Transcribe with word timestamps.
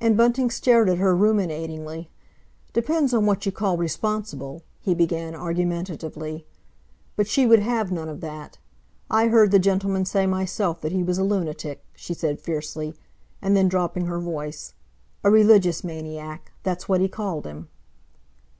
And 0.00 0.16
Bunting 0.16 0.48
stared 0.48 0.88
at 0.88 0.98
her 0.98 1.12
ruminatingly. 1.12 2.06
"Depends 2.72 3.12
on 3.12 3.26
what 3.26 3.44
you 3.44 3.50
call 3.50 3.76
responsible—" 3.76 4.62
he 4.80 4.94
began 4.94 5.34
argumentatively. 5.34 6.46
But 7.16 7.26
she 7.26 7.46
would 7.46 7.58
have 7.58 7.90
none 7.90 8.08
of 8.08 8.20
that. 8.20 8.58
"I 9.10 9.26
heard 9.26 9.50
the 9.50 9.58
gentleman 9.58 10.04
say 10.04 10.24
myself 10.24 10.80
that 10.82 10.92
he 10.92 11.02
was 11.02 11.18
a 11.18 11.24
lunatic," 11.24 11.82
she 11.96 12.14
said 12.14 12.38
fiercely. 12.38 12.94
And 13.42 13.56
then, 13.56 13.66
dropping 13.66 14.06
her 14.06 14.20
voice, 14.20 14.72
"A 15.24 15.32
religious 15.32 15.82
maniac—that's 15.82 16.88
what 16.88 17.00
he 17.00 17.08
called 17.08 17.44
him." 17.44 17.66